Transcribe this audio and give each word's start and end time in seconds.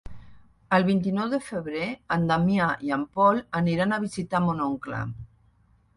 El 0.77 0.85
vint-i-nou 0.87 1.27
de 1.33 1.39
febrer 1.49 1.89
en 2.17 2.25
Damià 2.31 2.71
i 2.89 2.95
en 2.97 3.03
Pol 3.19 3.43
aniran 3.63 3.95
a 3.95 4.01
visitar 4.09 4.45
mon 4.47 4.65
oncle. 4.73 5.07